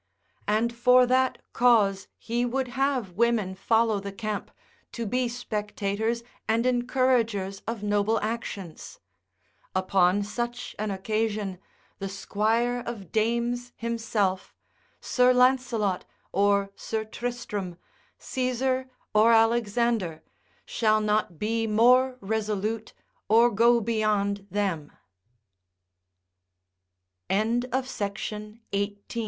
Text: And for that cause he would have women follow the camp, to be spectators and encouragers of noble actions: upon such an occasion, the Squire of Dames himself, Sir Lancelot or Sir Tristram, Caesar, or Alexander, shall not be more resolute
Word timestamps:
And 0.47 0.73
for 0.75 1.05
that 1.05 1.37
cause 1.53 2.07
he 2.17 2.43
would 2.43 2.69
have 2.69 3.11
women 3.11 3.53
follow 3.53 3.99
the 3.99 4.11
camp, 4.11 4.49
to 4.93 5.05
be 5.05 5.27
spectators 5.27 6.23
and 6.47 6.65
encouragers 6.65 7.61
of 7.67 7.83
noble 7.83 8.19
actions: 8.21 8.99
upon 9.75 10.23
such 10.23 10.75
an 10.79 10.89
occasion, 10.89 11.59
the 11.99 12.09
Squire 12.09 12.81
of 12.87 13.11
Dames 13.11 13.73
himself, 13.75 14.55
Sir 15.01 15.33
Lancelot 15.35 16.03
or 16.31 16.71
Sir 16.75 17.05
Tristram, 17.05 17.77
Caesar, 18.17 18.89
or 19.13 19.33
Alexander, 19.33 20.23
shall 20.65 20.99
not 20.99 21.37
be 21.37 21.67
more 21.67 22.17
resolute 22.21 22.93